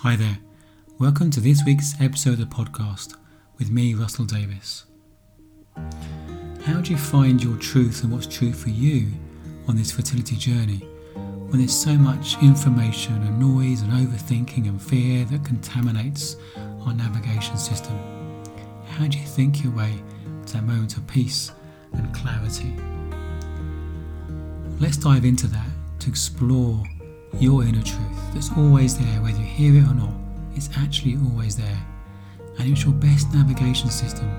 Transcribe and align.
Hi 0.00 0.14
there. 0.14 0.36
Welcome 0.98 1.30
to 1.30 1.40
this 1.40 1.64
week's 1.64 1.98
episode 2.02 2.34
of 2.34 2.50
the 2.50 2.54
podcast 2.54 3.16
with 3.56 3.70
me, 3.70 3.94
Russell 3.94 4.26
Davis. 4.26 4.84
How 6.66 6.82
do 6.82 6.90
you 6.90 6.98
find 6.98 7.42
your 7.42 7.56
truth 7.56 8.04
and 8.04 8.12
what's 8.12 8.26
true 8.26 8.52
for 8.52 8.68
you 8.68 9.08
on 9.66 9.74
this 9.74 9.90
fertility 9.90 10.36
journey 10.36 10.86
when 11.14 11.60
there's 11.60 11.74
so 11.74 11.94
much 11.94 12.36
information 12.42 13.14
and 13.22 13.40
noise 13.40 13.80
and 13.80 13.90
overthinking 13.94 14.68
and 14.68 14.80
fear 14.80 15.24
that 15.24 15.46
contaminates 15.46 16.36
our 16.84 16.92
navigation 16.92 17.56
system? 17.56 17.98
How 18.90 19.06
do 19.06 19.18
you 19.18 19.26
think 19.26 19.64
your 19.64 19.72
way 19.72 19.94
to 20.44 20.52
that 20.52 20.64
moment 20.64 20.98
of 20.98 21.06
peace 21.06 21.52
and 21.94 22.14
clarity? 22.14 22.76
Let's 24.78 24.98
dive 24.98 25.24
into 25.24 25.46
that 25.46 25.70
to 26.00 26.10
explore 26.10 26.84
your 27.40 27.64
inner 27.64 27.82
truth 27.82 28.15
that's 28.32 28.50
always 28.56 28.98
there, 28.98 29.22
whether 29.22 29.38
you 29.38 29.44
hear 29.44 29.76
it 29.76 29.88
or 29.88 29.94
not. 29.94 30.12
It's 30.54 30.70
actually 30.78 31.16
always 31.16 31.56
there, 31.56 31.86
and 32.58 32.70
it's 32.70 32.84
your 32.84 32.94
best 32.94 33.32
navigation 33.32 33.90
system. 33.90 34.30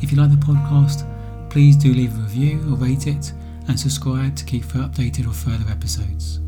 If 0.00 0.12
you 0.12 0.18
like 0.18 0.30
the 0.30 0.36
podcast, 0.36 1.08
please 1.50 1.76
do 1.76 1.92
leave 1.92 2.16
a 2.16 2.20
review 2.20 2.60
or 2.70 2.76
rate 2.76 3.06
it 3.06 3.32
and 3.68 3.78
subscribe 3.78 4.36
to 4.36 4.44
keep 4.44 4.64
for 4.64 4.78
updated 4.78 5.26
on 5.26 5.32
further 5.32 5.70
episodes. 5.70 6.40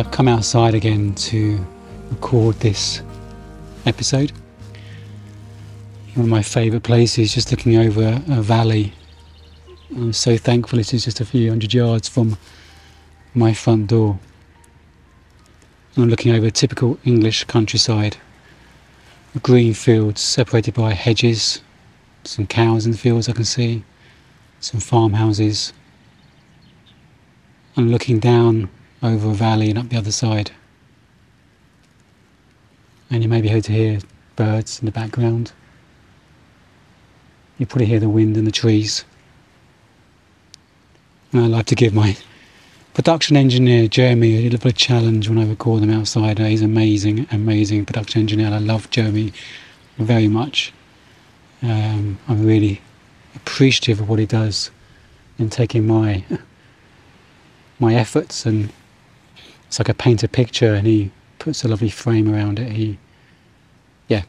I've 0.00 0.10
come 0.10 0.28
outside 0.28 0.74
again 0.74 1.14
to 1.16 1.62
record 2.10 2.58
this 2.60 3.02
episode. 3.84 4.32
One 6.14 6.24
of 6.24 6.30
my 6.30 6.40
favourite 6.40 6.84
places, 6.84 7.34
just 7.34 7.50
looking 7.50 7.76
over 7.76 8.22
a 8.30 8.40
valley. 8.40 8.94
I'm 9.94 10.14
so 10.14 10.38
thankful 10.38 10.78
it 10.78 10.94
is 10.94 11.04
just 11.04 11.20
a 11.20 11.26
few 11.26 11.50
hundred 11.50 11.74
yards 11.74 12.08
from 12.08 12.38
my 13.34 13.52
front 13.52 13.88
door. 13.88 14.18
I'm 15.98 16.08
looking 16.08 16.32
over 16.32 16.46
a 16.46 16.50
typical 16.50 16.98
English 17.04 17.44
countryside. 17.44 18.16
Green 19.42 19.74
fields 19.74 20.22
separated 20.22 20.72
by 20.72 20.94
hedges, 20.94 21.60
some 22.24 22.46
cows 22.46 22.86
in 22.86 22.92
the 22.92 22.98
fields 22.98 23.28
I 23.28 23.32
can 23.32 23.44
see, 23.44 23.84
some 24.60 24.80
farmhouses. 24.80 25.74
I'm 27.76 27.90
looking 27.90 28.18
down 28.18 28.70
over 29.02 29.30
a 29.30 29.34
valley 29.34 29.70
and 29.70 29.78
up 29.78 29.88
the 29.88 29.96
other 29.96 30.12
side. 30.12 30.50
And 33.10 33.22
you 33.22 33.28
may 33.28 33.40
be 33.40 33.48
able 33.50 33.62
to 33.62 33.72
hear 33.72 33.98
birds 34.36 34.78
in 34.78 34.86
the 34.86 34.92
background. 34.92 35.52
You 37.58 37.66
probably 37.66 37.86
hear 37.86 38.00
the 38.00 38.08
wind 38.08 38.36
and 38.36 38.46
the 38.46 38.52
trees. 38.52 39.04
And 41.32 41.42
I 41.42 41.46
like 41.46 41.66
to 41.66 41.74
give 41.74 41.94
my 41.94 42.16
production 42.94 43.36
engineer 43.36 43.88
Jeremy 43.88 44.38
a 44.38 44.42
little 44.42 44.58
bit 44.58 44.72
of 44.72 44.78
challenge 44.78 45.28
when 45.28 45.38
I 45.38 45.48
record 45.48 45.82
them 45.82 45.90
outside. 45.90 46.38
He's 46.38 46.62
amazing, 46.62 47.26
amazing 47.30 47.86
production 47.86 48.20
engineer. 48.20 48.48
I 48.48 48.58
love 48.58 48.90
Jeremy 48.90 49.32
very 49.98 50.28
much. 50.28 50.72
Um, 51.62 52.18
I'm 52.28 52.44
really 52.44 52.80
appreciative 53.36 54.00
of 54.00 54.08
what 54.08 54.18
he 54.18 54.26
does 54.26 54.70
in 55.38 55.50
taking 55.50 55.86
my 55.86 56.24
my 57.78 57.94
efforts 57.94 58.44
and 58.44 58.70
it's 59.70 59.78
like 59.78 59.88
a 59.88 60.28
picture 60.28 60.74
and 60.74 60.84
he 60.84 61.12
puts 61.38 61.62
a 61.62 61.68
lovely 61.68 61.90
frame 61.90 62.28
around 62.28 62.58
it. 62.58 62.72
He, 62.72 62.98
yeah, 64.08 64.24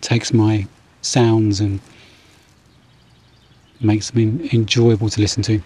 takes 0.00 0.32
my 0.32 0.66
sounds 1.02 1.60
and 1.60 1.80
makes 3.78 4.10
them 4.10 4.40
enjoyable 4.50 5.10
to 5.10 5.20
listen 5.20 5.42
to. 5.42 5.60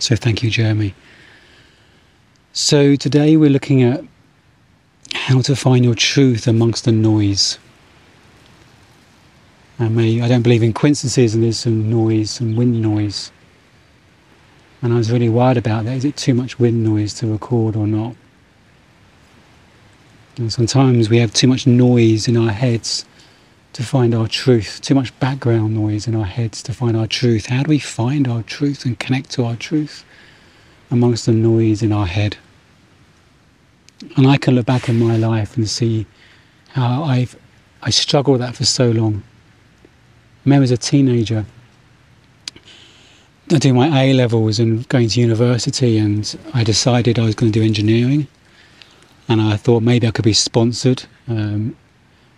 So 0.00 0.16
thank 0.16 0.42
you, 0.42 0.50
Jeremy. 0.50 0.94
So 2.52 2.94
today 2.94 3.38
we're 3.38 3.48
looking 3.48 3.82
at 3.82 4.04
how 5.14 5.40
to 5.40 5.56
find 5.56 5.82
your 5.82 5.94
truth 5.94 6.46
amongst 6.46 6.84
the 6.84 6.92
noise. 6.92 7.58
I, 9.78 9.88
may, 9.88 10.20
I 10.20 10.28
don't 10.28 10.42
believe 10.42 10.62
in 10.62 10.74
coincidences 10.74 11.34
and 11.34 11.42
there's 11.42 11.60
some 11.60 11.88
noise, 11.88 12.32
some 12.32 12.54
wind 12.54 12.82
noise. 12.82 13.32
And 14.80 14.92
I 14.92 14.96
was 14.96 15.10
really 15.10 15.28
worried 15.28 15.56
about 15.56 15.84
that. 15.84 15.96
Is 15.96 16.04
it 16.04 16.16
too 16.16 16.34
much 16.34 16.58
wind 16.58 16.84
noise 16.84 17.14
to 17.14 17.26
record 17.26 17.74
or 17.74 17.86
not? 17.86 18.14
And 20.36 20.52
sometimes 20.52 21.10
we 21.10 21.18
have 21.18 21.32
too 21.32 21.48
much 21.48 21.66
noise 21.66 22.28
in 22.28 22.36
our 22.36 22.52
heads 22.52 23.04
to 23.72 23.82
find 23.82 24.14
our 24.14 24.28
truth, 24.28 24.80
too 24.82 24.94
much 24.94 25.18
background 25.18 25.74
noise 25.74 26.06
in 26.06 26.14
our 26.14 26.24
heads 26.24 26.62
to 26.62 26.72
find 26.72 26.96
our 26.96 27.08
truth. 27.08 27.46
How 27.46 27.64
do 27.64 27.68
we 27.68 27.78
find 27.78 28.28
our 28.28 28.42
truth 28.44 28.84
and 28.84 28.98
connect 28.98 29.30
to 29.30 29.44
our 29.44 29.56
truth 29.56 30.04
amongst 30.90 31.26
the 31.26 31.32
noise 31.32 31.82
in 31.82 31.92
our 31.92 32.06
head? 32.06 32.36
And 34.16 34.26
I 34.28 34.36
can 34.36 34.54
look 34.54 34.66
back 34.66 34.88
in 34.88 34.98
my 34.98 35.16
life 35.16 35.56
and 35.56 35.68
see 35.68 36.06
how 36.68 37.02
I've 37.02 37.36
I 37.82 37.90
struggled 37.90 38.38
with 38.38 38.40
that 38.40 38.56
for 38.56 38.64
so 38.64 38.90
long. 38.90 39.22
I 39.84 39.88
remember 40.44 40.64
as 40.64 40.70
a 40.70 40.76
teenager, 40.76 41.44
doing 43.48 43.74
my 43.74 44.02
A 44.02 44.12
levels 44.12 44.58
and 44.58 44.88
going 44.88 45.08
to 45.08 45.20
university, 45.20 45.98
and 45.98 46.38
I 46.54 46.64
decided 46.64 47.18
I 47.18 47.24
was 47.24 47.34
going 47.34 47.50
to 47.52 47.58
do 47.58 47.64
engineering. 47.64 48.26
And 49.28 49.40
I 49.40 49.56
thought 49.56 49.82
maybe 49.82 50.06
I 50.06 50.10
could 50.10 50.24
be 50.24 50.32
sponsored. 50.32 51.04
Um, 51.26 51.76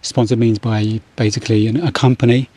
sponsored 0.03 0.39
means 0.39 0.59
by 0.59 1.01
basically 1.17 1.67
a 1.69 1.93
company 1.93 2.49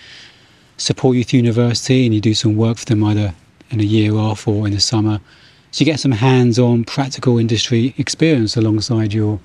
support 0.77 1.15
you 1.15 1.23
through 1.23 1.37
university, 1.37 2.05
and 2.05 2.13
you 2.13 2.21
do 2.21 2.33
some 2.33 2.55
work 2.55 2.77
for 2.77 2.85
them 2.85 3.03
either 3.03 3.33
in 3.69 3.79
a 3.79 3.83
year 3.83 4.13
off 4.15 4.47
or 4.47 4.67
in 4.67 4.73
the 4.73 4.79
summer. 4.79 5.19
So 5.71 5.81
you 5.81 5.85
get 5.85 5.99
some 5.99 6.11
hands-on 6.11 6.83
practical 6.83 7.39
industry 7.39 7.93
experience 7.97 8.55
alongside 8.55 9.13
your 9.13 9.39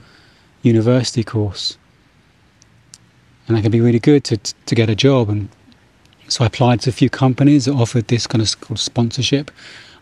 university 0.63 1.25
course, 1.25 1.79
and 3.47 3.57
that 3.57 3.63
can 3.63 3.71
be 3.71 3.81
really 3.81 3.99
good 3.99 4.25
to 4.25 4.37
to 4.37 4.75
get 4.75 4.91
a 4.91 4.95
job 4.95 5.29
and 5.31 5.49
so 6.29 6.45
I 6.45 6.47
applied 6.47 6.81
to 6.83 6.91
a 6.91 6.93
few 6.93 7.11
companies 7.11 7.65
that 7.65 7.73
offered 7.73 8.09
this 8.09 8.27
kind 8.27 8.43
of 8.43 8.79
sponsorship. 8.79 9.51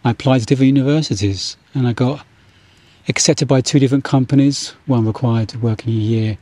I 0.05 0.11
applied 0.11 0.41
to 0.41 0.47
different 0.47 0.77
universities 0.77 1.57
and 1.75 1.87
I 1.87 1.93
got 1.93 2.25
accepted 3.09 3.49
by 3.49 3.61
two 3.61 3.79
different 3.79 4.05
companies. 4.05 4.75
One 4.87 5.07
required 5.07 5.49
to 5.51 5.59
work 5.59 5.85
in 5.87 5.91
a 5.91 5.97
year 5.97 6.39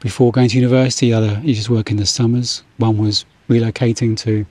before 0.00 0.32
going 0.32 0.48
to 0.48 0.56
university, 0.56 1.10
the 1.10 1.16
other 1.16 1.40
you 1.44 1.54
just 1.54 1.70
work 1.70 1.90
in 1.90 1.96
the 1.96 2.06
summers. 2.06 2.62
One 2.78 2.98
was 2.98 3.24
relocating 3.48 4.16
to 4.18 4.46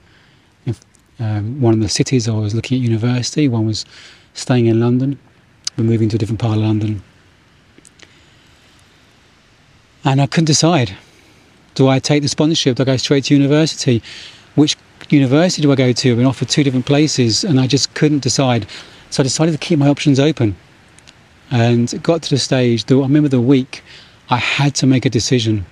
um, 1.18 1.60
one 1.60 1.74
of 1.74 1.80
the 1.80 1.88
cities 1.88 2.28
I 2.28 2.32
was 2.32 2.54
looking 2.54 2.78
at 2.78 2.82
university. 2.82 3.48
One 3.48 3.66
was 3.66 3.84
staying 4.34 4.66
in 4.66 4.80
London, 4.80 5.18
but 5.76 5.84
moving 5.84 6.08
to 6.10 6.16
a 6.16 6.18
different 6.18 6.40
part 6.40 6.56
of 6.56 6.62
London. 6.62 7.02
And 10.04 10.20
I 10.20 10.26
couldn't 10.26 10.46
decide. 10.46 10.96
Do 11.74 11.88
I 11.88 11.98
take 11.98 12.22
the 12.22 12.28
sponsorship? 12.28 12.76
Do 12.76 12.82
I 12.82 12.86
go 12.86 12.96
straight 12.96 13.24
to 13.24 13.34
university? 13.34 14.02
Which 14.54 14.76
university 15.08 15.62
do 15.62 15.72
I 15.72 15.74
go 15.74 15.92
to? 15.92 16.10
I've 16.10 16.16
been 16.16 16.26
offered 16.26 16.48
two 16.48 16.64
different 16.64 16.86
places 16.86 17.44
and 17.44 17.60
I 17.60 17.66
just 17.66 17.94
couldn't 17.94 18.20
decide. 18.20 18.66
So 19.10 19.22
I 19.22 19.24
decided 19.24 19.52
to 19.52 19.58
keep 19.58 19.78
my 19.78 19.88
options 19.88 20.18
open. 20.18 20.56
And 21.50 22.02
got 22.02 22.22
to 22.22 22.30
the 22.30 22.38
stage 22.38 22.84
that 22.84 22.94
I 22.94 23.00
remember 23.00 23.28
the 23.28 23.40
week 23.40 23.82
I 24.30 24.36
had 24.36 24.74
to 24.76 24.86
make 24.86 25.04
a 25.04 25.10
decision. 25.10 25.66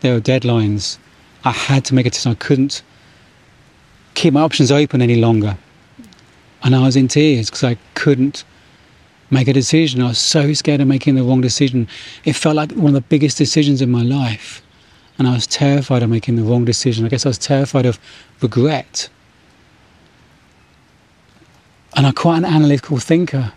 There 0.00 0.14
were 0.14 0.20
deadlines. 0.20 0.98
I 1.44 1.50
had 1.50 1.84
to 1.86 1.94
make 1.94 2.06
a 2.06 2.10
decision. 2.10 2.32
I 2.32 2.36
couldn't 2.36 2.82
keep 4.14 4.32
my 4.32 4.40
options 4.40 4.72
open 4.72 5.02
any 5.02 5.16
longer. 5.16 5.58
And 6.62 6.74
I 6.74 6.80
was 6.80 6.96
in 6.96 7.08
tears 7.08 7.50
because 7.50 7.64
I 7.64 7.76
couldn't 7.94 8.44
make 9.30 9.48
a 9.48 9.52
decision. 9.52 10.02
I 10.02 10.08
was 10.08 10.18
so 10.18 10.52
scared 10.54 10.80
of 10.80 10.88
making 10.88 11.16
the 11.16 11.22
wrong 11.22 11.40
decision. 11.40 11.86
It 12.24 12.34
felt 12.34 12.56
like 12.56 12.72
one 12.72 12.86
of 12.86 12.94
the 12.94 13.00
biggest 13.02 13.36
decisions 13.36 13.82
in 13.82 13.90
my 13.90 14.02
life 14.02 14.62
and 15.18 15.26
I 15.26 15.34
was 15.34 15.46
terrified 15.46 16.02
of 16.02 16.10
making 16.10 16.36
the 16.36 16.44
wrong 16.44 16.64
decision. 16.64 17.04
I 17.04 17.08
guess 17.08 17.26
I 17.26 17.30
was 17.30 17.38
terrified 17.38 17.86
of 17.86 17.98
regret. 18.40 19.08
And 21.96 22.06
I'm 22.06 22.14
quite 22.14 22.38
an 22.38 22.44
analytical 22.44 22.98
thinker. 22.98 23.52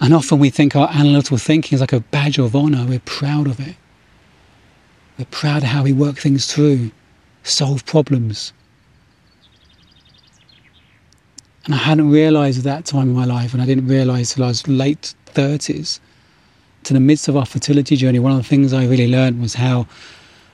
And 0.00 0.12
often 0.12 0.38
we 0.38 0.50
think 0.50 0.76
our 0.76 0.88
analytical 0.90 1.38
thinking 1.38 1.74
is 1.74 1.80
like 1.80 1.94
a 1.94 2.00
badge 2.00 2.38
of 2.38 2.54
honour. 2.54 2.84
We're 2.86 3.00
proud 3.00 3.46
of 3.46 3.58
it. 3.58 3.76
We're 5.18 5.24
proud 5.24 5.62
of 5.62 5.70
how 5.70 5.82
we 5.82 5.92
work 5.92 6.18
things 6.18 6.52
through, 6.52 6.90
solve 7.42 7.86
problems. 7.86 8.52
And 11.64 11.74
I 11.74 11.78
hadn't 11.78 12.10
realised 12.10 12.58
at 12.58 12.64
that 12.64 12.84
time 12.84 13.08
in 13.08 13.14
my 13.14 13.24
life, 13.24 13.52
and 13.52 13.62
I 13.62 13.66
didn't 13.66 13.88
realise 13.88 14.34
till 14.34 14.44
I 14.44 14.48
was 14.48 14.66
late 14.68 15.14
30s, 15.26 16.00
to 16.84 16.94
the 16.94 17.00
midst 17.00 17.28
of 17.28 17.36
our 17.36 17.44
fertility 17.44 17.96
journey, 17.96 18.18
one 18.18 18.32
of 18.32 18.38
the 18.38 18.44
things 18.44 18.72
I 18.72 18.86
really 18.86 19.08
learned 19.08 19.40
was 19.40 19.54
how 19.54 19.86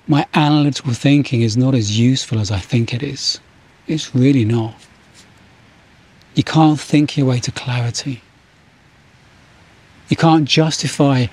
my 0.06 0.26
analytical 0.34 0.92
thinking 0.92 1.42
is 1.42 1.56
not 1.56 1.74
as 1.74 1.98
useful 1.98 2.38
as 2.38 2.50
I 2.50 2.58
think 2.58 2.92
it 2.92 3.02
is. 3.02 3.40
It's 3.86 4.14
really 4.14 4.44
not. 4.44 4.74
You 6.34 6.42
can't 6.42 6.80
think 6.80 7.16
your 7.16 7.26
way 7.26 7.38
to 7.40 7.52
clarity. 7.52 8.22
You 10.08 10.16
can't 10.16 10.46
justify 10.46 11.26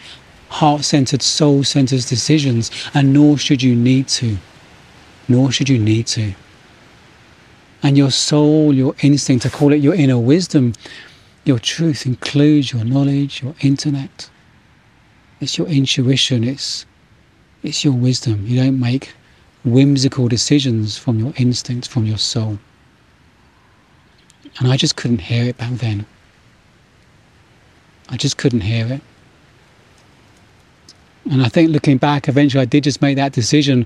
heart 0.49 0.83
centered, 0.83 1.21
soul 1.21 1.63
centered 1.63 2.05
decisions, 2.05 2.71
and 2.93 3.13
nor 3.13 3.37
should 3.37 3.63
you 3.63 3.75
need 3.75 4.07
to. 4.09 4.37
Nor 5.27 5.51
should 5.51 5.69
you 5.69 5.79
need 5.79 6.07
to. 6.07 6.33
And 7.83 7.97
your 7.97 8.11
soul, 8.11 8.73
your 8.73 8.95
instinct, 9.01 9.45
I 9.45 9.49
call 9.49 9.73
it 9.73 9.77
your 9.77 9.95
inner 9.95 10.19
wisdom, 10.19 10.73
your 11.45 11.57
truth 11.57 12.05
includes 12.05 12.71
your 12.71 12.85
knowledge, 12.85 13.41
your 13.41 13.55
intellect. 13.61 14.29
It's 15.39 15.57
your 15.57 15.67
intuition, 15.67 16.43
it's, 16.43 16.85
it's 17.63 17.83
your 17.83 17.93
wisdom. 17.93 18.45
You 18.45 18.61
don't 18.61 18.79
make 18.79 19.13
whimsical 19.63 20.27
decisions 20.27 20.97
from 20.97 21.19
your 21.19 21.33
instincts, 21.37 21.87
from 21.87 22.05
your 22.05 22.17
soul. 22.17 22.57
And 24.59 24.71
I 24.71 24.77
just 24.77 24.95
couldn't 24.95 25.19
hear 25.19 25.45
it 25.45 25.57
back 25.57 25.73
then. 25.73 26.05
I 28.09 28.17
just 28.17 28.37
couldn't 28.37 28.61
hear 28.61 28.85
it. 28.87 29.01
And 31.29 31.41
I 31.43 31.49
think 31.49 31.71
looking 31.71 31.97
back, 31.97 32.27
eventually 32.27 32.61
I 32.61 32.65
did 32.65 32.83
just 32.83 33.01
make 33.01 33.15
that 33.15 33.31
decision, 33.31 33.85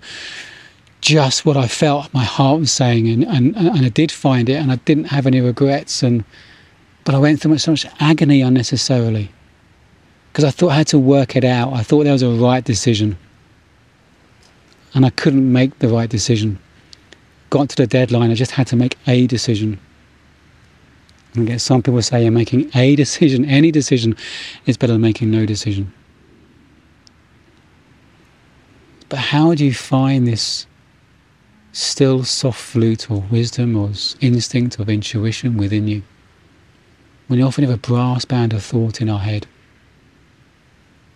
just 1.02 1.46
what 1.46 1.58
I 1.58 1.68
felt 1.68 2.14
my 2.14 2.24
heart 2.24 2.62
was 2.62 2.72
saying, 2.72 3.08
and, 3.10 3.24
and, 3.26 3.56
and 3.56 3.86
I 3.86 3.90
did 3.90 4.12
find 4.12 4.50
it, 4.50 4.56
and 4.56 4.72
I 4.72 4.78
didn't 4.78 5.06
have 5.06 5.28
any 5.28 5.42
regrets, 5.42 6.02
and 6.02 6.24
but 7.04 7.14
I 7.14 7.20
went 7.20 7.40
through 7.40 7.60
so 7.60 7.72
much 7.72 7.86
agony 8.00 8.42
unnecessarily 8.42 9.30
because 10.32 10.44
I 10.44 10.50
thought 10.50 10.72
I 10.72 10.78
had 10.78 10.88
to 10.88 10.98
work 10.98 11.36
it 11.36 11.44
out. 11.44 11.72
I 11.74 11.84
thought 11.84 12.06
there 12.06 12.14
was 12.14 12.24
a 12.24 12.32
right 12.32 12.64
decision, 12.64 13.16
and 14.96 15.06
I 15.06 15.10
couldn't 15.12 15.52
make 15.52 15.78
the 15.80 15.90
right 15.90 16.10
decision. 16.10 16.58
Got 17.50 17.70
to 17.70 17.76
the 17.76 17.86
deadline, 17.86 18.32
I 18.32 18.34
just 18.34 18.52
had 18.52 18.66
to 18.68 18.76
make 18.76 18.98
a 19.06 19.28
decision. 19.28 19.80
And 21.36 21.50
I 21.50 21.58
some 21.58 21.84
people 21.84 22.02
say 22.02 22.24
you're 22.24 22.32
making 22.32 22.72
a 22.74 22.96
decision, 23.04 23.46
any 23.46 23.72
decision, 23.72 24.16
is 24.66 24.78
better 24.78 24.94
than 24.94 25.02
making 25.02 25.30
no 25.30 25.46
decision. 25.46 25.94
But 29.10 29.20
how 29.20 29.54
do 29.54 29.66
you 29.66 29.74
find 29.74 30.26
this 30.26 30.66
still 31.74 32.24
soft 32.24 32.60
flute 32.60 33.12
or 33.12 33.22
wisdom 33.30 33.76
or 33.76 33.92
instinct 34.22 34.80
of 34.80 34.90
intuition 34.90 35.58
within 35.58 35.88
you? 35.88 36.04
When 37.28 37.38
you 37.38 37.46
often 37.46 37.66
have 37.66 37.74
a 37.74 37.78
brass 37.78 38.24
band 38.24 38.54
of 38.54 38.64
thought 38.64 39.02
in 39.02 39.10
our 39.10 39.20
head. 39.20 39.46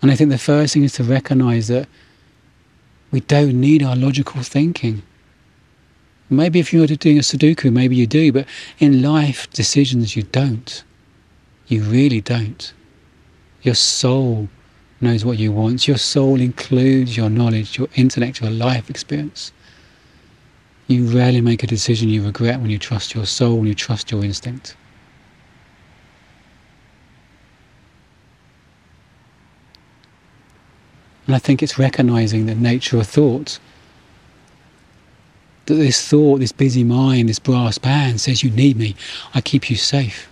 And 0.02 0.12
I 0.12 0.16
think 0.16 0.30
the 0.30 0.38
first 0.38 0.74
thing 0.74 0.84
is 0.84 0.94
to 0.94 1.04
recognize 1.04 1.68
that 1.70 1.88
we 3.12 3.22
don't 3.22 3.60
need 3.60 3.84
our 3.84 3.96
logical 3.96 4.42
thinking. 4.44 5.02
Maybe 6.30 6.60
if 6.60 6.72
you're 6.72 6.86
doing 6.86 7.18
a 7.18 7.22
Sudoku, 7.22 7.72
maybe 7.74 7.96
you 7.96 8.06
do, 8.06 8.32
but 8.32 8.46
in 8.78 9.02
life 9.02 9.50
decisions, 9.52 10.16
you 10.16 10.24
don't. 10.24 10.84
You 11.68 11.84
really 11.84 12.22
don't. 12.22 12.72
Your 13.64 13.76
soul 13.76 14.48
knows 15.02 15.26
what 15.26 15.40
you 15.40 15.52
want. 15.52 15.88
Your 15.88 15.98
soul 15.98 16.40
includes 16.40 17.18
your 17.18 17.30
knowledge, 17.30 17.78
your 17.78 17.88
intellect, 17.96 18.42
your 18.42 18.52
life 18.52 18.90
experience. 18.90 19.52
You 20.88 21.06
rarely 21.06 21.42
make 21.42 21.64
a 21.64 21.68
decision 21.68 22.10
you 22.10 22.26
regret 22.26 22.60
when 22.60 22.70
you 22.70 22.80
trust 22.80 23.14
your 23.16 23.26
soul, 23.26 23.58
when 23.58 23.68
you 23.68 23.76
trust 23.76 24.12
your 24.12 24.24
instinct. 24.24 24.76
And 31.30 31.36
I 31.36 31.38
think 31.38 31.62
it's 31.62 31.78
recognizing 31.78 32.48
the 32.48 32.56
nature 32.56 32.98
of 32.98 33.06
thought 33.06 33.60
that 35.68 35.76
this 35.76 36.08
thought, 36.08 36.40
this 36.40 36.52
busy 36.52 36.84
mind, 36.84 37.30
this 37.30 37.38
brass 37.38 37.78
band 37.78 38.20
says, 38.20 38.42
You 38.42 38.50
need 38.50 38.78
me, 38.78 38.96
I 39.36 39.42
keep 39.42 39.70
you 39.70 39.76
safe. 39.76 40.28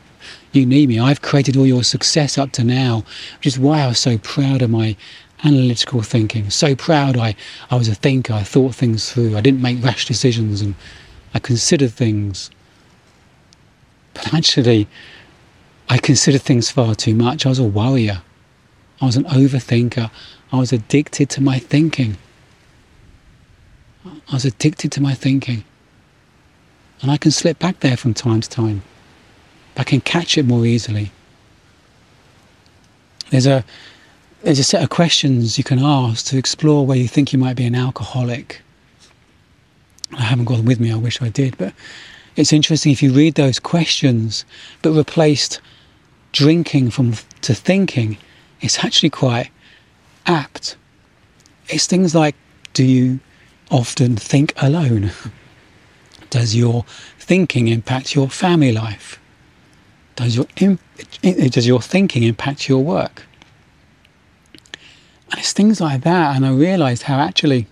You 0.54 0.66
need 0.66 0.90
me, 0.90 1.00
I've 1.00 1.22
created 1.22 1.56
all 1.56 1.68
your 1.68 1.84
success 1.84 2.36
up 2.40 2.52
to 2.54 2.64
now, 2.64 3.04
which 3.38 3.46
is 3.46 3.60
why 3.60 3.82
I 3.82 3.88
was 3.90 4.00
so 4.00 4.18
proud 4.18 4.64
of 4.64 4.72
my 4.72 4.96
analytical 5.44 6.02
thinking. 6.02 6.50
So 6.50 6.76
proud 6.76 7.16
I, 7.16 7.36
I 7.70 7.76
was 7.76 7.90
a 7.90 7.94
thinker, 7.94 8.34
I 8.34 8.42
thought 8.42 8.74
things 8.74 9.14
through, 9.14 9.38
I 9.38 9.42
didn't 9.42 9.62
make 9.62 9.84
rash 9.84 10.08
decisions, 10.08 10.62
and 10.62 10.74
I 11.36 11.38
considered 11.38 11.92
things. 11.92 12.50
But 14.16 14.34
actually, 14.34 14.88
I 15.90 16.00
considered 16.00 16.42
things 16.42 16.72
far 16.72 16.96
too 16.96 17.14
much. 17.14 17.46
I 17.46 17.50
was 17.50 17.60
a 17.60 17.64
worrier, 17.64 18.24
I 19.02 19.06
was 19.06 19.16
an 19.16 19.26
overthinker, 19.26 20.10
I 20.52 20.58
was 20.58 20.74
addicted 20.74 21.30
to 21.32 21.42
my 21.42 21.60
thinking. 21.60 22.18
I 24.06 24.34
was 24.34 24.46
addicted 24.46 24.92
to 24.94 25.02
my 25.02 25.14
thinking. 25.14 25.64
And 27.02 27.12
I 27.12 27.18
can 27.18 27.32
slip 27.32 27.60
back 27.60 27.82
there 27.82 27.98
from 27.98 28.14
time 28.14 28.42
to 28.42 28.50
time. 28.50 28.82
I 29.76 29.84
can 29.84 30.02
catch 30.02 30.38
it 30.38 30.46
more 30.46 30.66
easily. 30.66 31.12
There's 33.30 33.46
a 33.46 33.64
there's 34.44 34.60
a 34.60 34.64
set 34.64 34.84
of 34.84 34.90
questions 34.90 35.58
you 35.58 35.64
can 35.64 35.80
ask 35.80 36.26
to 36.28 36.38
explore 36.38 36.86
where 36.86 36.98
you 36.98 37.08
think 37.08 37.34
you 37.34 37.40
might 37.40 37.56
be 37.56 37.66
an 37.66 37.76
alcoholic. 37.76 38.62
I 40.14 40.22
haven't 40.22 40.46
got 40.46 40.58
them 40.58 40.66
with 40.66 40.80
me, 40.80 40.92
I 40.92 40.96
wish 40.96 41.22
I 41.22 41.30
did, 41.30 41.58
but 41.58 41.74
it's 42.36 42.54
interesting 42.54 42.92
if 42.92 43.04
you 43.04 43.12
read 43.12 43.36
those 43.36 43.60
questions 43.60 44.46
but 44.82 44.92
replaced 44.92 45.60
drinking 46.32 46.92
from 46.92 47.14
to 47.42 47.54
thinking, 47.54 48.18
it's 48.62 48.84
actually 48.84 49.10
quite 49.10 49.50
apt. 50.26 50.78
It's 51.70 51.88
things 51.88 52.16
like 52.16 52.36
do 52.74 52.84
you 52.84 53.20
often 53.72 54.16
think 54.16 54.54
alone? 54.62 55.12
Does 56.30 56.56
your 56.56 56.84
thinking 57.18 57.70
impact 57.70 58.14
your 58.14 58.30
family 58.30 58.72
life? 58.72 59.20
Does 60.18 60.36
your, 60.36 60.46
does 61.22 61.66
your 61.66 61.82
thinking 61.82 62.24
impact 62.24 62.68
your 62.68 62.84
work? 62.84 63.24
And 65.32 65.40
it's 65.40 65.54
things 65.54 65.80
like 65.80 66.02
that. 66.02 66.36
And 66.36 66.46
I 66.46 66.52
realized 66.52 67.04
how 67.04 67.20
actually 67.20 67.68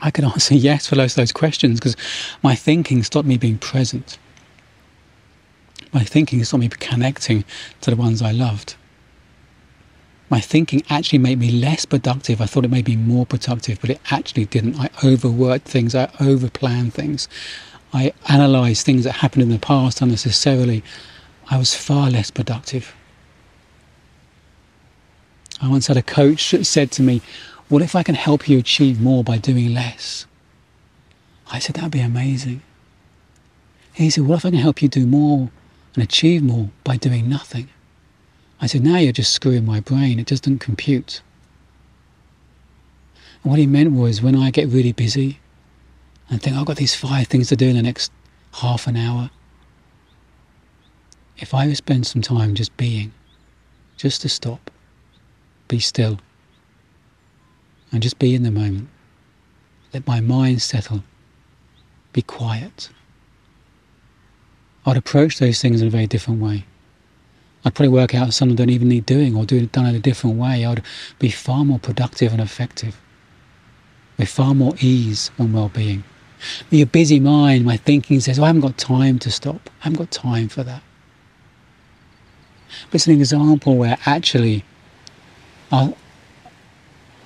I 0.00 0.10
could 0.12 0.24
answer 0.24 0.54
yes 0.68 0.86
for 0.86 0.94
those, 0.94 1.16
those 1.16 1.32
questions 1.32 1.80
because 1.80 1.96
my 2.42 2.54
thinking 2.54 3.02
stopped 3.02 3.26
me 3.26 3.38
being 3.38 3.58
present. 3.58 4.18
My 5.92 6.04
thinking 6.04 6.44
stopped 6.44 6.60
me 6.60 6.68
connecting 6.68 7.44
to 7.80 7.90
the 7.90 7.96
ones 7.96 8.22
I 8.22 8.30
loved 8.30 8.76
my 10.28 10.40
thinking 10.40 10.82
actually 10.90 11.18
made 11.20 11.38
me 11.38 11.50
less 11.50 11.84
productive. 11.84 12.40
I 12.40 12.46
thought 12.46 12.64
it 12.64 12.70
made 12.70 12.88
me 12.88 12.96
more 12.96 13.26
productive, 13.26 13.80
but 13.80 13.90
it 13.90 14.00
actually 14.10 14.46
didn't. 14.46 14.78
I 14.78 14.90
overworked 15.04 15.66
things, 15.68 15.94
I 15.94 16.06
overplanned 16.18 16.92
things, 16.92 17.28
I 17.92 18.12
analysed 18.28 18.84
things 18.84 19.04
that 19.04 19.12
happened 19.12 19.44
in 19.44 19.50
the 19.50 19.58
past 19.58 20.02
unnecessarily. 20.02 20.82
I 21.48 21.58
was 21.58 21.74
far 21.74 22.10
less 22.10 22.30
productive. 22.30 22.94
I 25.62 25.68
once 25.68 25.86
had 25.86 25.96
a 25.96 26.02
coach 26.02 26.50
that 26.50 26.64
said 26.64 26.90
to 26.92 27.02
me, 27.02 27.22
What 27.68 27.82
if 27.82 27.94
I 27.94 28.02
can 28.02 28.16
help 28.16 28.48
you 28.48 28.58
achieve 28.58 29.00
more 29.00 29.22
by 29.22 29.38
doing 29.38 29.72
less? 29.72 30.26
I 31.52 31.60
said, 31.60 31.76
That'd 31.76 31.92
be 31.92 32.00
amazing. 32.00 32.62
He 33.92 34.10
said, 34.10 34.26
What 34.26 34.38
if 34.38 34.44
I 34.44 34.50
can 34.50 34.58
help 34.58 34.82
you 34.82 34.88
do 34.88 35.06
more 35.06 35.50
and 35.94 36.02
achieve 36.02 36.42
more 36.42 36.70
by 36.82 36.96
doing 36.96 37.28
nothing? 37.28 37.68
I 38.60 38.66
said, 38.66 38.82
now 38.82 38.96
you're 38.96 39.12
just 39.12 39.32
screwing 39.32 39.66
my 39.66 39.80
brain. 39.80 40.18
It 40.18 40.26
doesn't 40.26 40.58
compute. 40.58 41.20
And 43.42 43.50
what 43.50 43.58
he 43.58 43.66
meant 43.66 43.92
was 43.92 44.22
when 44.22 44.34
I 44.34 44.50
get 44.50 44.68
really 44.68 44.92
busy 44.92 45.40
and 46.30 46.42
think, 46.42 46.56
I've 46.56 46.66
got 46.66 46.76
these 46.76 46.94
five 46.94 47.26
things 47.28 47.48
to 47.48 47.56
do 47.56 47.68
in 47.68 47.76
the 47.76 47.82
next 47.82 48.10
half 48.54 48.86
an 48.86 48.96
hour, 48.96 49.30
if 51.38 51.52
I 51.52 51.70
spend 51.74 52.06
some 52.06 52.22
time 52.22 52.54
just 52.54 52.76
being, 52.76 53.12
just 53.96 54.22
to 54.22 54.28
stop, 54.28 54.70
be 55.68 55.78
still, 55.78 56.18
and 57.92 58.02
just 58.02 58.18
be 58.18 58.34
in 58.34 58.42
the 58.42 58.50
moment, 58.50 58.88
let 59.92 60.06
my 60.06 60.20
mind 60.20 60.62
settle, 60.62 61.04
be 62.12 62.22
quiet, 62.22 62.88
I'd 64.86 64.96
approach 64.96 65.38
those 65.38 65.60
things 65.60 65.82
in 65.82 65.88
a 65.88 65.90
very 65.90 66.06
different 66.06 66.40
way. 66.40 66.64
I'd 67.66 67.74
probably 67.74 67.88
work 67.88 68.14
out 68.14 68.40
I 68.40 68.46
don't 68.46 68.70
even 68.70 68.88
need 68.88 69.06
doing 69.06 69.34
or 69.34 69.44
do 69.44 69.56
it 69.56 69.72
done 69.72 69.86
in 69.86 69.96
a 69.96 69.98
different 69.98 70.36
way. 70.36 70.64
I'd 70.64 70.84
be 71.18 71.30
far 71.30 71.64
more 71.64 71.80
productive 71.80 72.30
and 72.30 72.40
effective 72.40 72.96
with 74.16 74.28
far 74.28 74.54
more 74.54 74.74
ease 74.80 75.32
and 75.36 75.52
well-being. 75.52 76.04
Your 76.70 76.86
busy 76.86 77.18
mind, 77.18 77.64
my 77.64 77.76
thinking 77.76 78.20
says, 78.20 78.38
oh, 78.38 78.44
I 78.44 78.46
haven't 78.46 78.62
got 78.62 78.78
time 78.78 79.18
to 79.18 79.32
stop. 79.32 79.68
I 79.80 79.84
haven't 79.84 79.98
got 79.98 80.12
time 80.12 80.48
for 80.48 80.62
that. 80.62 80.80
But 82.86 82.94
it's 82.94 83.08
an 83.08 83.14
example 83.14 83.76
where 83.76 83.98
actually 84.06 84.64
our, 85.72 85.92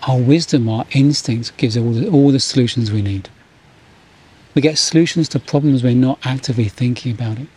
our 0.05 0.19
wisdom, 0.19 0.71
our 0.71 0.87
instinct 0.93 1.55
gives 1.59 1.77
all 1.77 1.93
the, 1.93 2.09
all 2.09 2.31
the 2.31 2.41
solutions 2.41 2.91
we 2.91 3.03
need. 3.03 3.29
We 4.55 4.63
get 4.63 4.79
solutions 4.79 5.29
to 5.31 5.39
problems 5.39 5.85
we're 5.85 5.95
not 5.95 6.19
actively 6.25 6.71
thinking 6.71 7.13
about 7.13 7.39
it. 7.39 7.49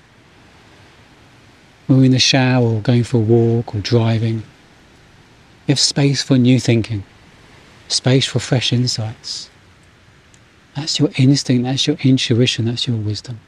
When 1.88 2.00
we're 2.00 2.06
in 2.06 2.12
the 2.12 2.20
shower 2.20 2.66
or 2.66 2.82
going 2.82 3.04
for 3.04 3.18
a 3.18 3.20
walk 3.20 3.76
or 3.76 3.80
driving. 3.80 4.44
You 5.68 5.74
have 5.74 5.80
space 5.80 6.22
for 6.22 6.38
new 6.38 6.60
thinking, 6.60 7.04
space 7.88 8.26
for 8.26 8.40
fresh 8.40 8.74
insights. 8.74 9.50
That's 10.76 11.00
your 11.00 11.10
instinct, 11.18 11.66
that's 11.66 11.88
your 11.88 11.98
intuition, 12.02 12.66
that's 12.66 12.88
your 12.88 12.98
wisdom. 12.98 13.40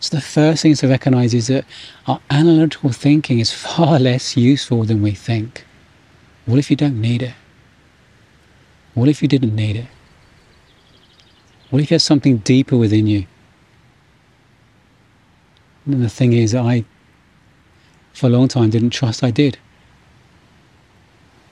So 0.00 0.16
the 0.16 0.22
first 0.22 0.62
thing 0.62 0.74
to 0.74 0.88
recognize 0.88 1.34
is 1.34 1.48
that 1.48 1.64
our 2.06 2.20
analytical 2.30 2.90
thinking 2.90 3.38
is 3.38 3.52
far 3.66 3.98
less 3.98 4.36
useful 4.36 4.84
than 4.84 5.02
we 5.02 5.12
think. 5.12 5.64
What 6.46 6.58
if 6.58 6.70
you 6.70 6.76
don't 6.76 7.00
need 7.00 7.22
it? 7.22 7.34
What 8.94 9.08
if 9.08 9.22
you 9.22 9.28
didn't 9.28 9.54
need 9.54 9.76
it? 9.76 9.86
What 11.68 11.82
if 11.82 11.90
you 11.90 11.94
had 11.94 12.02
something 12.02 12.38
deeper 12.38 12.76
within 12.76 13.06
you? 13.06 13.26
And 15.92 16.04
the 16.04 16.08
thing 16.08 16.32
is, 16.32 16.54
I, 16.54 16.84
for 18.12 18.26
a 18.26 18.30
long 18.30 18.48
time, 18.48 18.70
didn't 18.70 18.90
trust 18.90 19.22
I 19.24 19.30
did. 19.30 19.58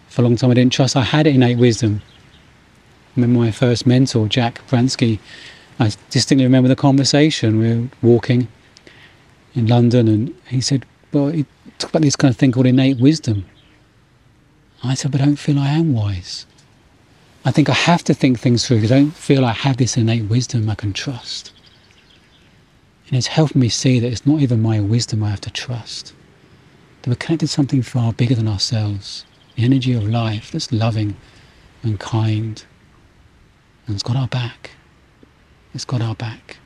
For 0.09 0.23
a 0.23 0.25
long 0.25 0.37
time, 0.37 0.51
I 0.51 0.55
didn't 0.55 0.73
trust 0.73 0.97
I 0.97 1.03
had 1.03 1.27
innate 1.27 1.59
wisdom. 1.59 2.03
I 3.17 3.21
remember 3.21 3.41
my 3.41 3.51
first 3.51 3.87
mentor, 3.87 4.29
Jack 4.29 4.61
Pransky, 4.69 5.19
I 5.79 5.93
distinctly 6.11 6.45
remember 6.45 6.69
the 6.69 6.77
conversation. 6.77 7.59
We 7.59 7.75
were 7.75 7.89
walking 8.03 8.49
in 9.55 9.67
London, 9.67 10.09
and 10.09 10.35
he 10.49 10.61
said, 10.61 10.85
Well, 11.13 11.29
he 11.29 11.47
talked 11.79 11.93
about 11.93 12.03
this 12.03 12.17
kind 12.17 12.33
of 12.33 12.39
thing 12.39 12.53
called 12.53 12.67
innate 12.67 12.99
wisdom. 12.99 13.45
I 14.83 14.95
said, 14.95 15.13
But 15.13 15.21
I 15.21 15.27
don't 15.27 15.37
feel 15.37 15.59
I 15.59 15.69
am 15.69 15.95
wise. 15.95 16.47
I 17.45 17.53
think 17.53 17.69
I 17.69 17.75
have 17.75 18.03
to 18.05 18.15
think 18.15 18.41
things 18.41 18.67
through. 18.67 18.83
I 18.83 18.87
don't 18.87 19.13
feel 19.13 19.45
I 19.45 19.53
have 19.53 19.77
this 19.77 19.97
innate 19.97 20.25
wisdom 20.25 20.69
I 20.69 20.75
can 20.75 20.93
trust. 20.93 21.53
And 23.09 23.17
it's 23.17 23.27
helped 23.27 23.57
me 23.57 23.69
see 23.69 23.99
that 24.01 24.13
it's 24.13 24.27
not 24.27 24.41
even 24.41 24.63
my 24.63 24.81
wisdom 24.81 25.25
I 25.25 25.31
have 25.31 25.41
to 25.43 25.51
trust. 25.51 26.13
That 27.03 27.11
we're 27.11 27.17
connected 27.17 27.47
to 27.47 27.53
something 27.53 27.83
far 27.83 28.13
bigger 28.13 28.35
than 28.35 28.49
ourselves. 28.49 29.25
The 29.57 29.65
energy 29.65 29.93
of 29.95 30.07
life 30.07 30.51
that's 30.51 30.73
loving 30.73 31.17
and 31.83 31.99
kind 31.99 32.65
and 33.89 33.95
it's 33.95 34.03
got 34.03 34.17
our 34.17 34.29
back. 34.29 34.73
It's 35.73 35.87
got 35.87 36.03
our 36.03 36.15
back. 36.15 36.59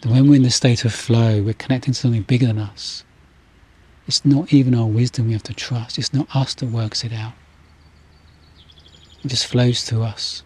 That 0.00 0.10
when 0.10 0.28
we're 0.28 0.36
in 0.36 0.44
the 0.44 0.50
state 0.50 0.84
of 0.84 0.94
flow, 0.94 1.42
we're 1.42 1.52
connecting 1.52 1.92
to 1.92 1.98
something 1.98 2.22
bigger 2.22 2.46
than 2.46 2.58
us. 2.58 3.02
It's 4.06 4.24
not 4.24 4.52
even 4.52 4.74
our 4.74 4.86
wisdom 4.86 5.26
we 5.26 5.32
have 5.32 5.42
to 5.44 5.54
trust. 5.54 5.98
It's 5.98 6.14
not 6.14 6.34
us 6.34 6.54
that 6.54 6.66
works 6.66 7.02
it 7.02 7.12
out. 7.12 7.32
It 9.24 9.28
just 9.28 9.46
flows 9.46 9.82
through 9.82 10.02
us. 10.04 10.44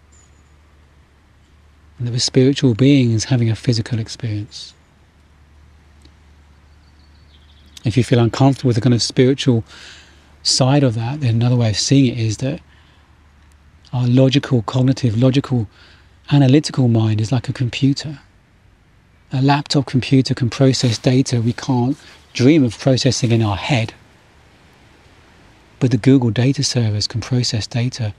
And 1.98 2.06
that 2.06 2.12
we're 2.12 2.18
spiritual 2.18 2.74
beings 2.74 3.24
having 3.24 3.50
a 3.50 3.56
physical 3.56 3.98
experience. 3.98 4.74
If 7.84 7.96
you 7.96 8.04
feel 8.04 8.18
uncomfortable 8.18 8.68
with 8.68 8.76
the 8.76 8.82
kind 8.82 8.94
of 8.94 9.02
spiritual 9.02 9.64
side 10.42 10.82
of 10.82 10.94
that, 10.94 11.20
then 11.20 11.36
another 11.36 11.56
way 11.56 11.70
of 11.70 11.76
seeing 11.76 12.06
it 12.12 12.18
is 12.18 12.38
that 12.38 12.60
our 13.92 14.06
logical, 14.06 14.62
cognitive, 14.62 15.16
logical, 15.16 15.68
analytical 16.30 16.88
mind 16.88 17.20
is 17.20 17.32
like 17.32 17.48
a 17.48 17.52
computer. 17.52 18.18
A 19.32 19.40
laptop 19.40 19.86
computer 19.86 20.34
can 20.34 20.50
process 20.50 20.98
data 20.98 21.40
we 21.40 21.52
can't 21.52 21.96
dream 22.32 22.62
of 22.62 22.78
processing 22.78 23.32
in 23.32 23.42
our 23.42 23.56
head. 23.56 23.94
But 25.80 25.90
the 25.90 25.96
Google 25.96 26.30
data 26.30 26.62
servers 26.62 27.06
can 27.06 27.20
process 27.20 27.66
data 27.66 28.14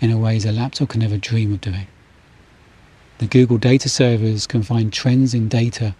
in 0.00 0.10
a 0.10 0.18
ways 0.18 0.44
a 0.44 0.52
laptop 0.52 0.90
can 0.90 1.00
never 1.00 1.16
dream 1.16 1.52
of 1.52 1.60
doing. 1.60 1.86
The 3.18 3.26
Google 3.26 3.58
data 3.58 3.88
servers 3.88 4.46
can 4.46 4.62
find 4.62 4.92
trends 4.92 5.34
in 5.34 5.48
data 5.48 5.94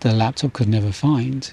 that 0.00 0.14
a 0.14 0.16
laptop 0.16 0.52
could 0.52 0.68
never 0.68 0.92
find. 0.92 1.52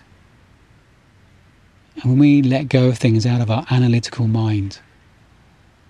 And 1.95 2.11
when 2.11 2.19
we 2.19 2.41
let 2.41 2.69
go 2.69 2.87
of 2.87 2.97
things 2.97 3.25
out 3.25 3.41
of 3.41 3.49
our 3.49 3.65
analytical 3.71 4.27
mind, 4.27 4.79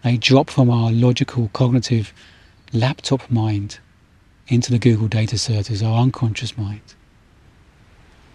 they 0.03 0.17
drop 0.17 0.50
from 0.50 0.69
our 0.69 0.91
logical, 0.91 1.50
cognitive 1.53 2.13
laptop 2.71 3.29
mind 3.29 3.79
into 4.48 4.71
the 4.71 4.79
Google 4.79 5.07
data 5.07 5.38
servers, 5.38 5.83
our 5.83 6.00
unconscious 6.01 6.57
mind. 6.57 6.81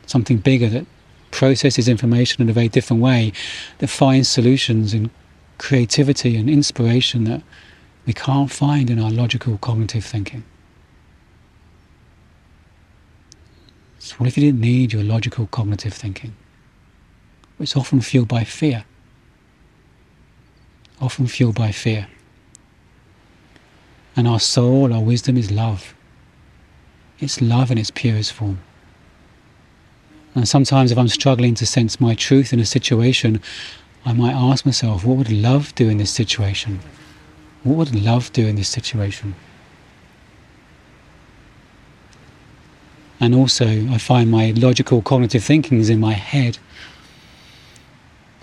Something 0.06 0.38
bigger 0.38 0.68
that 0.68 0.86
processes 1.30 1.88
information 1.88 2.42
in 2.42 2.50
a 2.50 2.52
very 2.52 2.68
different 2.68 3.02
way, 3.02 3.32
that 3.78 3.88
finds 3.88 4.28
solutions 4.28 4.92
and 4.92 5.10
creativity 5.58 6.36
and 6.36 6.48
inspiration 6.50 7.24
that 7.24 7.42
we 8.06 8.12
can't 8.12 8.50
find 8.50 8.90
in 8.90 8.98
our 8.98 9.10
logical 9.10 9.58
cognitive 9.58 10.04
thinking. 10.04 10.44
So, 13.98 14.16
what 14.16 14.26
if 14.26 14.36
you 14.36 14.44
didn't 14.44 14.60
need 14.60 14.92
your 14.92 15.02
logical 15.02 15.46
cognitive 15.46 15.94
thinking? 15.94 16.34
It's 17.58 17.76
often 17.76 18.00
fueled 18.00 18.28
by 18.28 18.44
fear. 18.44 18.84
Often 21.00 21.28
fueled 21.28 21.54
by 21.54 21.72
fear. 21.72 22.08
And 24.16 24.28
our 24.28 24.40
soul, 24.40 24.92
our 24.92 25.00
wisdom 25.00 25.36
is 25.36 25.50
love. 25.50 25.94
It's 27.18 27.40
love 27.40 27.70
in 27.70 27.78
its 27.78 27.90
purest 27.90 28.32
form. 28.32 28.58
And 30.34 30.46
sometimes, 30.46 30.92
if 30.92 30.98
I'm 30.98 31.08
struggling 31.08 31.54
to 31.54 31.66
sense 31.66 32.00
my 32.00 32.14
truth 32.14 32.52
in 32.52 32.60
a 32.60 32.66
situation, 32.66 33.40
I 34.04 34.12
might 34.12 34.34
ask 34.34 34.66
myself, 34.66 35.04
what 35.04 35.16
would 35.16 35.32
love 35.32 35.74
do 35.74 35.88
in 35.88 35.98
this 35.98 36.10
situation? 36.10 36.80
What 37.64 37.76
would 37.76 38.04
love 38.04 38.32
do 38.32 38.46
in 38.46 38.56
this 38.56 38.68
situation? 38.68 39.34
And 43.18 43.34
also, 43.34 43.66
I 43.66 43.96
find 43.96 44.30
my 44.30 44.50
logical 44.50 45.00
cognitive 45.00 45.42
thinking 45.42 45.78
is 45.80 45.88
in 45.88 45.98
my 45.98 46.12
head. 46.12 46.58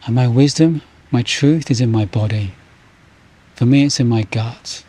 And 0.06 0.16
my 0.16 0.28
wisdom, 0.28 0.82
my 1.12 1.22
truth 1.22 1.70
is 1.70 1.80
in 1.80 1.92
my 1.92 2.06
body. 2.06 2.54
For 3.54 3.68
me, 3.68 3.86
it's 3.86 4.00
in 4.00 4.10
my 4.10 4.24
gut. 4.24 4.84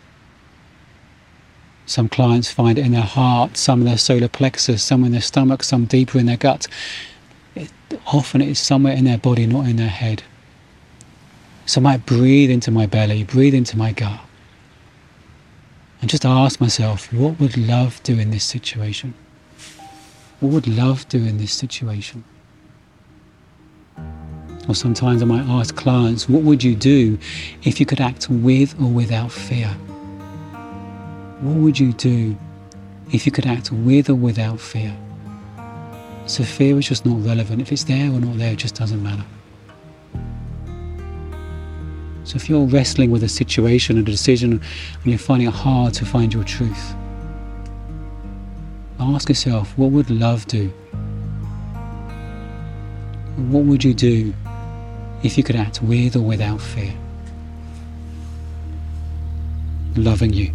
Some 1.85 2.09
clients 2.09 2.51
find 2.51 2.79
it 2.79 2.87
in 2.87 2.93
their 2.93 3.03
heart, 3.03 3.59
some 3.59 3.81
in 3.81 3.87
their 3.87 3.99
solar 3.99 4.29
plexus, 4.29 4.83
some 4.83 5.05
in 5.05 5.13
their 5.13 5.21
stomach, 5.21 5.63
some 5.63 5.85
deeper 5.85 6.19
in 6.19 6.25
their 6.25 6.39
gut. 6.39 6.69
It, 7.55 7.71
often 8.07 8.41
it 8.41 8.49
is 8.49 8.59
somewhere 8.59 8.95
in 8.95 9.05
their 9.05 9.19
body, 9.19 9.47
not 9.47 9.67
in 9.67 9.77
their 9.77 9.89
head. 9.89 10.23
So 11.67 11.81
I 11.81 11.83
might 11.83 12.07
breathe 12.07 12.51
into 12.51 12.71
my 12.71 12.87
belly, 12.87 13.25
breathe 13.25 13.55
into 13.55 13.79
my 13.79 13.93
gut, 13.93 14.21
and 16.01 16.11
just 16.11 16.25
ask 16.25 16.61
myself, 16.61 17.13
what 17.13 17.39
would 17.39 17.57
love 17.57 18.03
do 18.03 18.19
in 18.19 18.31
this 18.31 18.45
situation? 18.45 19.15
What 20.41 20.53
would 20.53 20.67
love 20.67 21.09
do 21.09 21.19
in 21.19 21.39
this 21.39 21.53
situation? 21.53 22.25
Or 24.69 24.75
sometimes 24.75 25.23
I 25.23 25.25
might 25.25 25.47
ask 25.49 25.75
clients, 25.77 26.29
what 26.29 26.43
would 26.43 26.63
you 26.65 26.75
do 26.75 27.19
if 27.63 27.79
you 27.79 27.87
could 27.87 28.01
act 28.01 28.29
with 28.29 28.79
or 28.81 28.87
without 28.87 29.31
fear? 29.31 29.69
What 31.41 31.57
would 31.57 31.79
you 31.79 31.93
do 31.93 32.37
if 33.13 33.25
you 33.25 33.33
could 33.33 33.47
act 33.47 33.71
with 33.71 34.11
or 34.11 34.15
without 34.15 34.61
fear? 34.61 34.97
So 36.27 36.45
fear 36.45 36.79
is 36.79 36.89
just 36.89 37.05
not 37.07 37.25
relevant. 37.25 37.61
If 37.61 37.73
it's 37.73 37.85
there 37.85 38.11
or 38.11 38.21
not 38.21 38.39
there, 38.39 38.53
it 38.53 38.59
just 38.59 38.75
doesn't 38.75 39.03
matter. 39.03 39.25
So 42.25 42.37
if 42.37 42.49
you're 42.49 42.67
wrestling 42.67 43.11
with 43.11 43.23
a 43.23 43.29
situation, 43.29 43.99
and 43.99 44.07
a 44.07 44.11
decision, 44.11 44.53
and 44.53 45.07
you're 45.07 45.19
finding 45.19 45.49
it 45.49 45.55
hard 45.55 45.95
to 45.95 46.05
find 46.05 46.33
your 46.33 46.45
truth, 46.45 46.95
ask 49.01 49.29
yourself, 49.29 49.77
what 49.77 49.91
would 49.91 50.11
love 50.11 50.47
do? 50.47 50.69
What 53.37 53.65
would 53.65 53.83
you 53.83 53.95
do 53.95 54.33
if 55.23 55.37
you 55.37 55.45
could 55.45 55.57
act 55.57 55.83
with 55.83 56.17
or 56.17 56.21
without 56.21 56.61
fear? 56.61 56.95
Loving 59.97 60.33
you. 60.33 60.53